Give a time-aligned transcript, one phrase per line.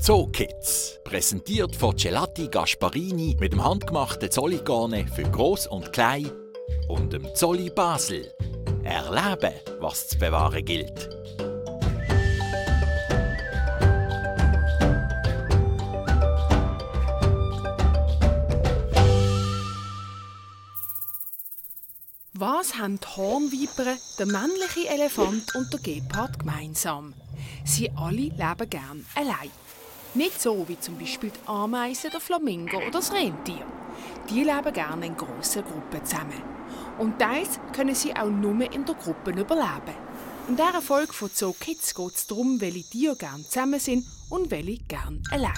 [0.00, 1.00] Zookids.
[1.04, 6.30] Präsentiert von Gelati Gasparini mit dem handgemachten Zolligane für Groß und Klein
[6.88, 8.30] und dem Zolli Basel.
[8.84, 11.10] Erleben, was zu bewahren gilt.
[22.34, 27.14] Was haben die Hornvipern, der männliche Elefant und der Gepard gemeinsam?
[27.64, 29.50] Sie alle leben gern allein.
[30.16, 33.66] Nicht so wie zum Beispiel die Ameise, der Flamingo oder das Rentier.
[34.30, 36.42] Die leben gerne in grossen Gruppen zusammen.
[36.96, 39.94] Und teils können sie auch nur in der Gruppe überleben.
[40.48, 44.50] In dieser Folge von Zoo Kids geht es darum, welche Tiere gerne zusammen sind und
[44.50, 45.52] welche gerne allein.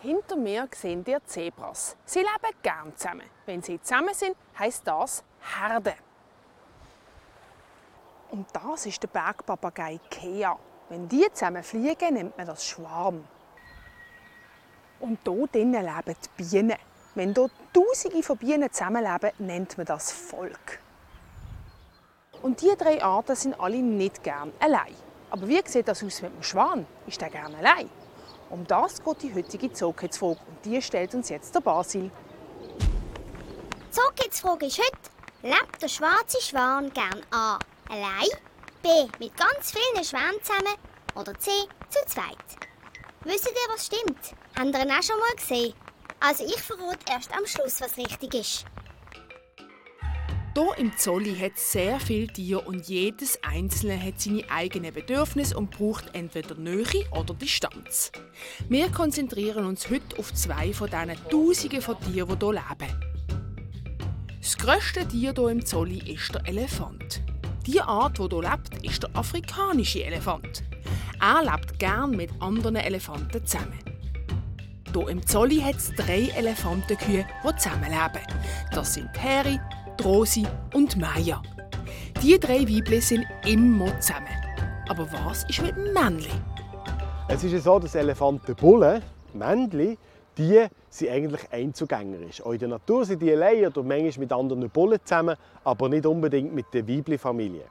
[0.00, 1.96] Hinter mir sehen ihr Zebras.
[2.04, 3.26] Sie leben gern zusammen.
[3.46, 5.94] Wenn sie zusammen sind, heißt das Herde.
[8.30, 10.58] Und das ist der Bergpapagei Kea.
[10.92, 13.24] Wenn die zusammen fliegen, nennt man das Schwarm.
[15.00, 16.76] Und hier drinnen leben die Bienen.
[17.14, 20.80] Wenn hier Tausende von Bienen zusammenleben, nennt man das Volk.
[22.42, 24.94] Und diese drei Arten sind alle nicht gern allein.
[25.30, 26.86] Aber wie sieht das aus mit dem Schwan?
[27.06, 27.88] Ist der gerne allein?
[28.50, 32.10] Um das geht die heutige Zookids-Frage und die stellt uns jetzt der Basil.
[33.90, 37.58] Zookids-Frage ist heute, lebt der schwarze Schwan gern A.
[37.88, 38.28] Allein,
[38.82, 38.88] B.
[39.20, 40.76] mit ganz vielen Schwänen zusammen
[41.14, 41.50] oder C.
[41.88, 42.36] zu zweit?
[43.24, 44.34] Wisst ihr, was stimmt?
[44.58, 45.74] Habt ihr ihn auch schon mal gesehen?
[46.18, 48.64] Also ich verrate erst am Schluss, was richtig ist.
[50.54, 55.56] Hier im Zolli hat es sehr viele Tiere und jedes einzelne hat seine eigenen Bedürfnisse
[55.56, 58.10] und braucht entweder Nähe oder Distanz.
[58.68, 63.12] Wir konzentrieren uns heute auf zwei von diesen Tausenden von Tieren, die hier leben.
[64.40, 67.22] Das grösste Tier hier im Zolli ist der Elefant.
[67.66, 70.64] Die Art, die hier lebt, ist der afrikanische Elefant.
[71.20, 73.78] Er lebt gern mit anderen Elefanten zusammen.
[74.92, 78.22] Hier im Zolli hat es drei Elefantenkühe, die zusammenleben.
[78.72, 79.60] Das sind Peri,
[80.02, 81.40] Rosi und Maya.
[82.20, 84.26] Die drei Weibchen sind immer zusammen.
[84.88, 86.42] Aber was ist mit Männchen?
[87.28, 89.02] Es ist ja so, dass Elefantenbullen,
[89.34, 89.96] Männchen,
[90.38, 92.42] die sind eigentlich einzugängerisch.
[92.42, 96.06] Auch in der Natur sind die allein oder manchmal mit anderen Bullen zusammen, aber nicht
[96.06, 97.64] unbedingt mit der Weibli-Familie.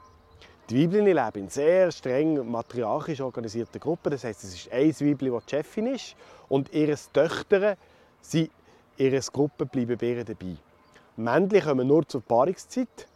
[0.70, 4.10] Die Weibchen leben in sehr streng matriarchisch organisierten Gruppen.
[4.12, 6.14] Das heisst, es ist ein Weibli, das die Chefin ist
[6.48, 7.76] und ihre Töchter
[8.20, 8.50] sind
[8.96, 10.56] ihrer Gruppe bleiben bei ihr dabei.
[11.16, 13.08] Männchen kommen nur zur Paarungszeit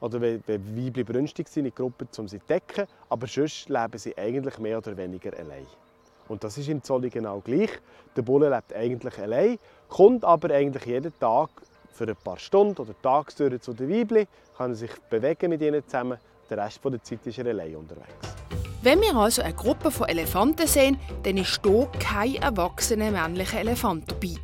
[0.00, 2.86] oder wenn, Weibchen brünstig sind in die Gruppe, um sie zu decken.
[3.08, 5.66] Aber sonst leben sie eigentlich mehr oder weniger allein.
[6.32, 7.68] Und das ist in Zolli genau gleich.
[8.16, 9.58] Der Bulle lebt eigentlich allein,
[9.90, 11.50] kommt aber eigentlich jeden Tag
[11.92, 14.26] für ein paar Stunden oder tagsüber zu den Weibchen,
[14.56, 16.16] kann sich bewegen mit ihnen zusammen.
[16.48, 18.08] Den Rest der Zeit ist er allein unterwegs.
[18.80, 24.10] Wenn wir also eine Gruppe von Elefanten sehen, dann ist hier kein erwachsener männlicher Elefant
[24.10, 24.36] dabei.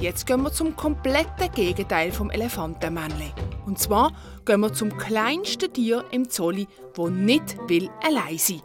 [0.00, 3.32] Jetzt gehen wir zum kompletten Gegenteil vom Elefantenmännchen.
[3.64, 4.10] Und zwar
[4.44, 8.60] gehen wir zum kleinsten Tier im Zolli, wo nicht will allein sein.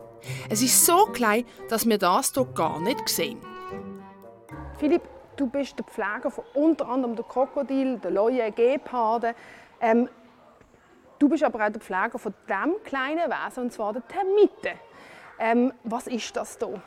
[0.50, 3.40] Es ist so klein, dass wir das hier gar nicht sehen.
[4.78, 5.04] Philipp,
[5.38, 9.34] du bist der Pfleger von unter anderem der Krokodil, der Leue, Geparden.
[9.80, 10.10] Ähm,
[11.20, 14.80] du bist aber auch der Pfleger von dem kleinen Wesen, und zwar der Termiten.
[15.40, 16.82] Ähm, was ist das hier?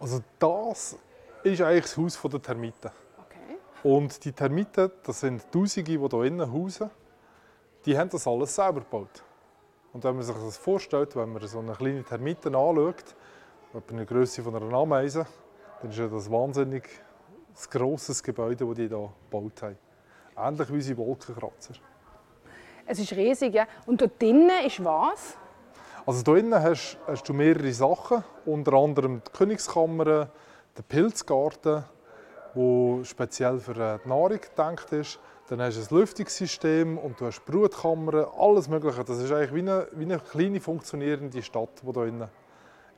[0.00, 0.96] Also das
[1.42, 2.90] ist eigentlich das Haus der Termiten.
[3.26, 3.58] Okay.
[3.82, 6.90] Und die Termiten, das sind Tausende, die hier innen hausen,
[7.84, 9.22] die haben das alles selber gebaut.
[9.92, 13.16] Und wenn man sich das vorstellt, wenn man so eine kleine Termite anschaut,
[13.74, 15.26] etwa eine Größe von einer Ameise,
[15.80, 19.78] dann ist ja das wahnsinnig ein grosses Gebäude, das die hier gebaut haben.
[20.36, 21.74] Ähnlich wie unsere Wolkenkratzer.
[22.86, 23.54] Es ist riesig.
[23.54, 23.66] Ja?
[23.86, 25.36] Und dort drinnen ist was?
[26.06, 31.84] Also hier innen hast, hast du mehrere Sachen, unter anderem die Königskammer, den Pilzgarten,
[32.58, 35.18] der speziell für äh, die Nahrung gedacht ist.
[35.48, 39.02] Dann hast du ein Lüftungssystem und du hast Brutkammern, alles Mögliche.
[39.04, 42.28] Das ist eigentlich wie eine, wie eine kleine funktionierende Stadt, die hier innen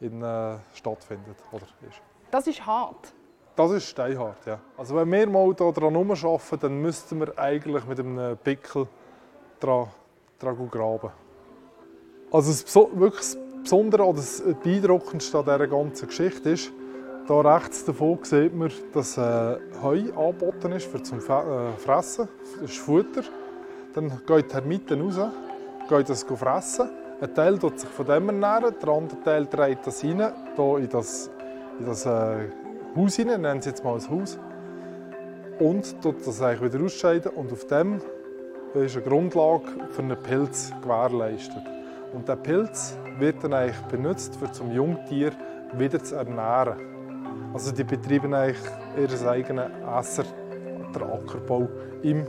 [0.01, 1.37] in, äh, stattfindet.
[1.53, 2.01] Oder ist.
[2.31, 3.13] Das ist hart.
[3.55, 4.59] Das ist steinhart, ja.
[4.77, 8.87] Also wenn wir mal hier dran arbeiten, dann müssten wir eigentlich mit einem Pickel
[9.59, 9.89] dran,
[10.39, 11.11] dran graben.
[12.33, 16.73] Also das wirklich das Besondere oder das Beeindruckendste an dieser ganzen Geschichte ist,
[17.31, 22.29] hier rechts davon sieht man, dass äh, Heu angeboten ist für zum äh, Fressen.
[22.43, 23.23] Das ist Futter.
[23.95, 25.31] Dann gehen die Termiten raus,
[25.89, 26.91] gehen das fressen.
[27.21, 30.89] Ein Teil tut sich von dem ernähren, der andere Teil trägt das rein, hier in
[30.89, 31.31] das,
[31.79, 32.49] in das äh,
[32.97, 34.39] Haus hinein, nennen sie jetzt mal ein Haus.
[35.61, 38.01] Und tut das eigentlich wieder ausscheiden und auf dem
[38.75, 41.63] ist eine Grundlage für einen Pilz gewährleistet.
[42.13, 45.33] Und der Pilz wird dann eigentlich benutzt, für zum Jungtier
[45.75, 46.91] wieder zu ernähren.
[47.53, 48.59] Also die betreiben eigentlich
[48.97, 50.25] ihr eigenes Esser,
[50.95, 51.69] der Ackerbau
[52.03, 52.25] im,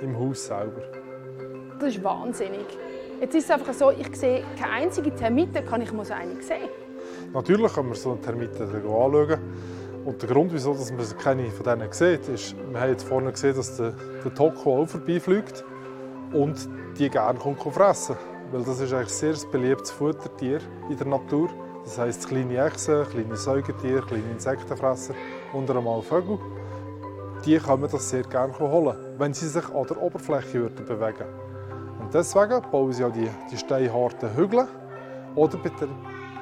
[0.00, 0.82] im Haus selber.
[1.78, 2.66] Das ist wahnsinnig.
[3.20, 6.40] Jetzt ist es einfach so, ich sehe keine einzige Termite, kann ich mal so eine
[6.42, 6.68] sehen.
[7.32, 9.38] Natürlich kann man so eine Termite anschauen.
[10.04, 13.32] Und der Grund, wieso dass man keine von denen sieht, ist, wir haben jetzt vorne
[13.32, 15.64] gesehen, dass der, der Toko auch vorbeifliegt
[16.32, 16.68] und
[16.98, 18.16] die gerne kommt fressen.
[18.52, 20.60] Weil das ist eigentlich sehr ein beliebtes Futtertier
[20.90, 21.48] in der Natur.
[21.84, 25.14] Das heisst kleine Echsen, kleine Säugetiere, kleine Insektenfresser
[25.52, 26.38] und einmal Vögel.
[27.44, 31.26] Die können das sehr gerne holen, wenn sie sich an der Oberfläche würden bewegen
[32.00, 34.66] Und deswegen bauen sie auch die, die steinharten Hügel
[35.34, 35.58] oder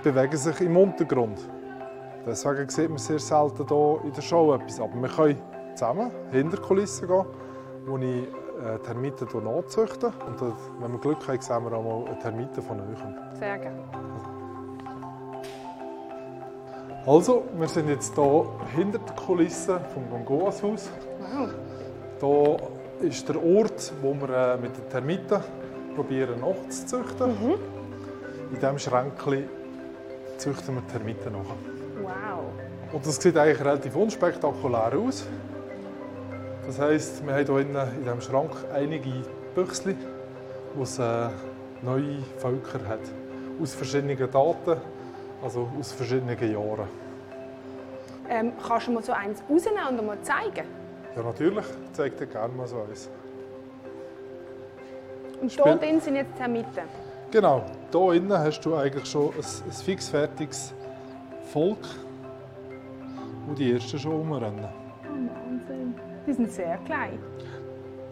[0.05, 1.41] bewegen sich im Untergrund.
[2.25, 4.79] Deswegen sieht man sehr selten hier in der Show etwas.
[4.79, 5.39] Aber wir können
[5.75, 7.27] zusammen hinter die Kulissen gehen,
[7.87, 8.29] wo ich
[8.65, 10.13] äh, Termiten anzüchte.
[10.25, 10.41] Und
[10.81, 13.39] wenn wir Glück haben, sehen wir auch mal eine Termite von euch.
[13.39, 13.83] Sehr gerne.
[17.05, 18.47] Also, wir sind jetzt hier
[18.77, 20.89] hinter den Kulissen vom Gongoas Haus.
[22.21, 22.61] Wow.
[23.01, 25.41] Hier ist der Ort, wo wir äh, mit den Termiten
[25.97, 27.31] probieren nachzuzüchten.
[27.31, 27.55] Mhm.
[28.53, 29.49] In diesem Schränkchen
[30.37, 32.05] züchten wir Termiten nach.
[32.05, 32.45] Wow.
[32.93, 35.27] Und das sieht eigentlich relativ unspektakulär aus.
[36.65, 39.25] Das heisst, wir haben hier in diesem Schrank einige
[39.57, 39.97] Büchsen,
[40.77, 41.31] wo es äh,
[41.83, 43.01] neue Völker hat.
[43.61, 44.81] Aus verschiedenen Daten,
[45.43, 46.89] also aus verschiedenen Jahren.
[48.29, 50.67] Ähm, kannst du mal so eins rausnehmen und mal zeigen?
[51.17, 51.65] Ja, natürlich.
[51.85, 53.11] Ich zeige dir gerne mal so eins.
[55.41, 56.85] Und hier drin sind jetzt Termiten?
[57.31, 57.65] Genau.
[57.91, 60.73] Hier innen hast du eigentlich schon ein, ein fixfertiges
[61.53, 61.79] Volk,
[63.47, 64.65] wo die ersten schon rumrennen.
[64.65, 65.95] Oh, Wahnsinn.
[66.27, 67.19] Die sind sehr klein.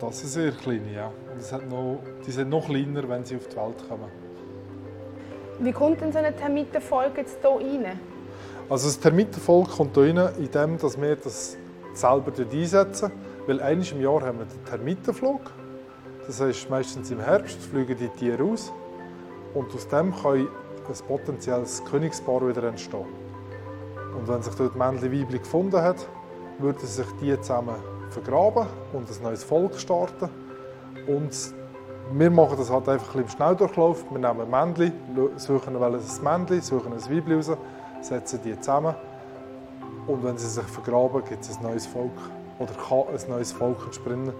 [0.00, 1.06] Das sind sehr kleine, ja.
[1.06, 4.10] Und es hat noch, die sind noch kleiner, wenn sie auf die Welt kommen.
[5.62, 8.00] Wie kommt denn so eine Termitenfolge jetzt hier rein?
[8.70, 11.58] Also das Termitenvolk kommt hier rein, indem wir das
[11.92, 13.12] selber einsetzen.
[13.46, 15.40] Weil einmal im Jahr haben wir den Termitenflug.
[16.26, 18.72] Das heißt, meistens im Herbst fliegen die Tiere aus.
[19.52, 20.48] Und aus dem kann ein
[21.06, 23.04] potenzielles Königspaar wieder entstehen.
[24.16, 26.08] Und wenn sich dort Männchen Weibchen gefunden hat,
[26.58, 27.76] würden sich die zusammen
[28.08, 30.30] vergraben und ein neues Volk starten.
[31.06, 31.32] Und
[32.12, 34.04] wir machen das halt einfach ein im Schnelldurchlauf.
[34.10, 34.92] Wir nehmen Männchen,
[35.36, 35.92] suchen ein
[36.22, 37.50] Männchen, suchen ein Weibchen raus,
[38.00, 38.94] setzen die zusammen.
[40.06, 42.10] Und wenn sie sich vergraben, gibt es ein neues Volk
[42.58, 44.32] oder kann ein neues Volk entspringen.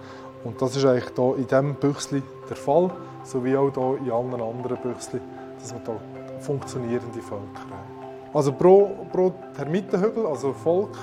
[0.43, 2.89] Und das ist eigentlich hier in diesem Büchsli der Fall,
[3.23, 5.19] sowie auch hier in allen anderen Büchsli,
[5.59, 8.01] dass wir hier funktionierende Völker haben.
[8.33, 10.97] Also pro, pro Termitenhügel, also Volk,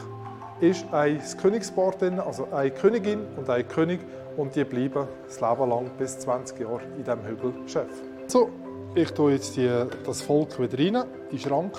[0.61, 4.01] ist ein Königspaar drin, also eine Königin und ein König
[4.39, 7.89] und die bleiben das Leben lang bis 20 Jahre in diesem Hügel Chef.
[8.29, 8.51] So,
[8.95, 9.69] ich tue jetzt die,
[10.07, 11.77] das Volk wieder rein, in den Schrank,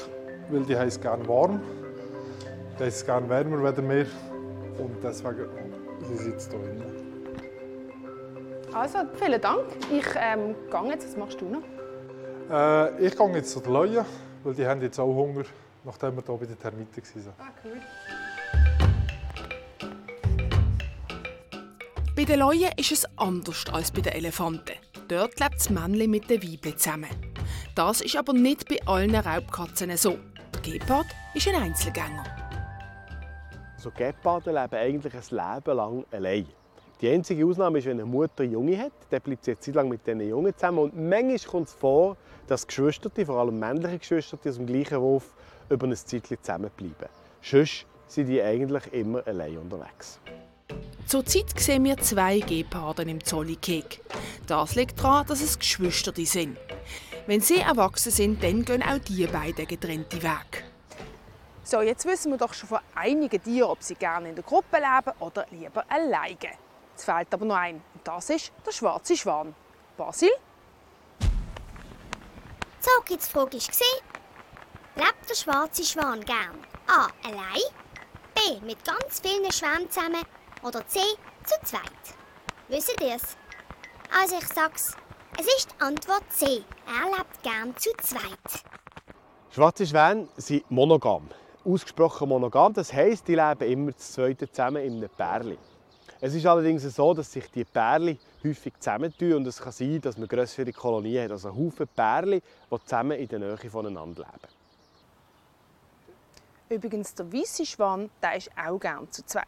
[0.49, 1.61] weil die heißt gerne warm.
[2.77, 4.05] Die heißt gerne wärmer als mehr
[4.77, 5.47] und deswegen
[6.01, 6.83] sie sitzt hier drin.
[8.73, 9.65] Also, vielen Dank.
[9.91, 11.07] Ich ähm, gehe jetzt.
[11.07, 11.63] Was machst du noch?
[12.51, 14.05] Äh, ich gehe jetzt zu den Leuten
[14.43, 15.43] weil die haben jetzt auch Hunger,
[15.83, 17.33] nachdem wir hier bei den Termiten waren.
[17.39, 17.81] Ah, cool.
[22.19, 24.75] Bei den Leuen ist es anders als bei den Elefanten.
[25.07, 27.07] Dort lebt das Männchen mit den Weibchen zusammen.
[27.75, 30.17] Das ist aber nicht bei allen Raubkatzen so.
[30.53, 32.25] Der Gepard ist ein Einzelgänger.
[33.73, 36.45] Also Geparden leben eigentlich ein Leben lang allein.
[36.99, 39.87] Die einzige Ausnahme ist, wenn eine Mutter Junge hat, dann bleibt sie jetzt Zeit lang
[39.87, 40.79] mit diesen Jungen zusammen.
[40.79, 45.33] Und manchmal kommt es vor, dass Geschwister, vor allem männliche Geschwister aus dem gleichen Wurf,
[45.69, 47.07] über ein Zeitchen zusammenbleiben.
[47.41, 50.19] Sonst sind die eigentlich immer allein unterwegs.
[51.09, 53.99] Zurzeit sehen wir zwei Geparden im Zollikeg.
[54.45, 56.55] Das liegt daran, dass es Geschwister sind.
[57.25, 60.63] Wenn sie erwachsen sind, dann gehen auch die beiden getrennte Weg.
[61.63, 64.77] So, jetzt wissen wir doch schon von einigen Tieren, ob sie gerne in der Gruppe
[64.77, 66.37] leben oder lieber alleine.
[66.95, 67.81] Es fehlt aber noch ein.
[67.95, 69.55] Und das ist der schwarze Schwan.
[69.97, 70.29] Basil?
[72.81, 73.83] So, jetzt die Frage ist
[74.95, 76.59] Lebt der schwarze Schwan gern?
[76.85, 77.07] A.
[77.27, 77.63] Allein.
[78.35, 78.63] B.
[78.63, 80.23] Mit ganz vielen Schwänen zusammen.
[80.63, 80.99] Oder C.
[81.45, 81.81] Zu zweit.
[82.67, 83.37] Wisst ihr es?
[84.21, 84.95] Also ich sag's.
[85.39, 86.45] Es ist die Antwort C.
[86.85, 88.63] Er lebt gern zu zweit.
[89.51, 91.29] Schwarze Schwäne sind monogam.
[91.63, 95.57] Ausgesprochen monogam, das heisst, die leben immer zu zweit zusammen in einem Pärchen.
[96.19, 100.17] Es ist allerdings so, dass sich die Pärchen häufig zusammentun und es kann sein, dass
[100.17, 104.53] man grössere Kolonien hat, also einen Haufen Pärchen, die zusammen in der Nähe voneinander leben.
[106.69, 109.45] Übrigens, der weiße Schwan der ist auch gern zu zweit.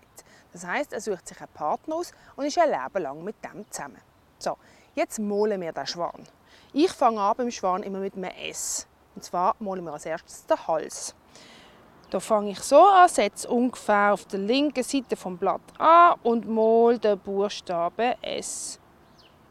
[0.54, 3.70] Das heißt, er sucht sich einen Partner aus und ist ein Leben lang mit dem
[3.70, 4.02] zusammen.
[4.38, 4.58] So,
[4.96, 6.28] jetzt malen wir den Schwan.
[6.74, 8.88] Ich fange an beim Schwan immer mit einem S.
[9.16, 11.16] Und zwar malen wir als erstes den Hals.
[12.10, 16.46] Da fange ich so an, setze ungefähr auf der linken Seite vom Blatt an und
[16.46, 18.80] mal den Buchstaben S.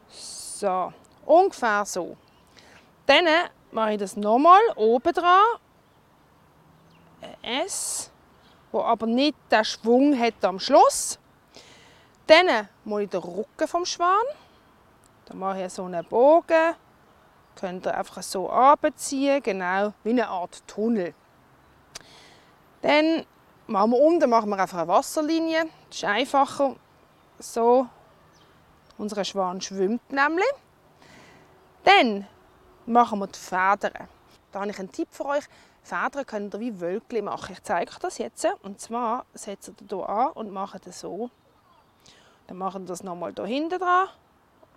[0.07, 0.93] So,
[1.25, 2.15] ungefähr so.
[3.07, 3.25] Dann
[3.71, 5.43] mache ich das nochmal oben dran.
[7.41, 8.10] S,
[8.71, 11.19] wo aber nicht den Schwung hat am Schluss.
[12.27, 14.25] Dann mache ich den Rücken vom Schwan.
[15.25, 16.75] Dann mache ich so einen Bogen.
[17.55, 21.13] Könnt ihr einfach so abziehen, genau wie eine Art Tunnel.
[22.81, 23.25] Dann
[23.67, 25.65] machen wir dann machen wir einfach eine Wasserlinie.
[25.89, 26.75] Das ist einfacher.
[27.39, 27.87] So.
[28.97, 30.45] Unser Schwan schwimmt nämlich.
[31.83, 32.27] Dann
[32.85, 34.07] machen wir die Federn.
[34.51, 35.43] Da habe ich einen Tipp für euch.
[35.83, 37.53] Federn könnt ihr wie Wölkchen machen.
[37.53, 38.47] Ich zeige euch das jetzt.
[38.61, 41.29] Und zwar setzt ihr hier an und macht es so.
[42.47, 44.09] Dann machen wir das nochmal hier hinten dran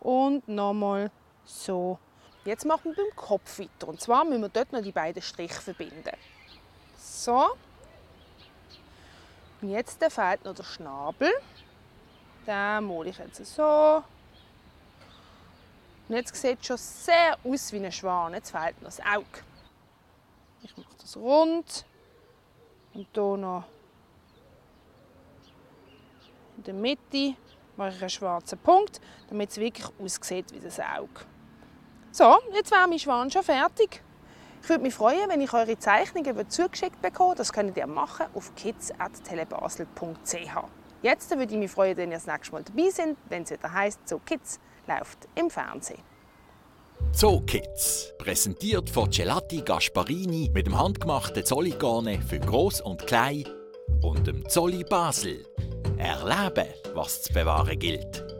[0.01, 1.11] und nochmal
[1.45, 1.99] so.
[2.45, 3.89] Jetzt machen wir beim Kopf weiter.
[3.89, 6.17] Und zwar müssen wir dort noch die beiden Striche verbinden.
[6.99, 7.57] So.
[9.63, 11.33] Und jetzt fehlt noch der Schnabel.
[12.47, 14.03] Den male ich jetzt so.
[16.09, 18.35] Und jetzt sieht es schon sehr aus wie ein Schwan.
[18.35, 19.54] Jetzt fehlt noch das Auge.
[20.65, 21.87] Ich mache das rund.
[22.95, 23.65] Und hier noch
[26.57, 27.35] in der Mitte
[27.77, 31.27] mache ich einen schwarzen Punkt, damit es wirklich aussieht wie das Auge.
[32.13, 34.03] So, jetzt wäre mein Schwan schon fertig.
[34.63, 37.35] Ich würde mich freuen, wenn ich eure Zeichnungen zugeschickt bekomme.
[37.35, 40.57] Das könnt ihr machen auf kids.telebasel.ch.
[41.03, 43.71] Jetzt würde ich mich freuen, wenn ihr das nächste Mal dabei seid, wenn es wieder
[43.71, 46.14] heisst, so Kids läuft im Fernsehen.
[47.13, 53.45] Zoo Kids, präsentiert von Gelati Gasparini mit dem handgemachten Zolligane für Groß und Klein
[54.03, 55.47] und dem Zolli Basel.
[55.97, 58.34] Erleben, was zu bewahren gilt.